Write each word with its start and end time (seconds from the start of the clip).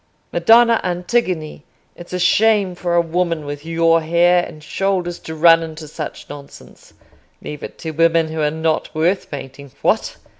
Madonna 0.33 0.81
Antigone, 0.83 1.63
it's 1.95 2.11
a 2.11 2.17
shame 2.17 2.73
for 2.73 2.95
a 2.95 3.01
woman 3.01 3.45
with 3.45 3.63
your 3.63 4.01
hair 4.01 4.43
and 4.43 4.63
shoulders 4.63 5.19
to 5.19 5.35
run 5.35 5.61
into 5.61 5.87
such 5.87 6.27
nonsense—leave 6.27 7.61
it 7.61 7.77
to 7.77 7.91
women 7.91 8.29
who 8.29 8.41
are 8.41 8.49
not 8.49 8.95
worth 8.95 9.29
painting. 9.29 9.71
What! 9.83 10.17